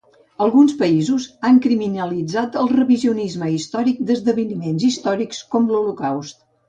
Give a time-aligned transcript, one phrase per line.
[0.43, 6.43] Alguns països han criminalitzat el revisionisme històric d'esdeveniments històrics com l'Holocaust.